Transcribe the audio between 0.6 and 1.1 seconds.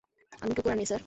Anini sir.